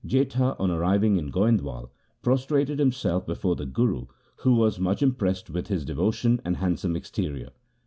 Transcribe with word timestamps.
Jetha, 0.03 0.55
on 0.57 0.71
arriving 0.71 1.17
in 1.17 1.29
Goindwal, 1.29 1.91
prostrated 2.23 2.79
himself 2.79 3.23
before 3.27 3.55
the 3.55 3.67
Guru, 3.67 4.07
who 4.37 4.55
was 4.55 4.79
much 4.79 5.03
impressed 5.03 5.51
with 5.51 5.67
his 5.67 5.85
devo 5.85 6.11
tion 6.11 6.41
and 6.43 6.57
handsome 6.57 6.95
exterior. 6.95 7.51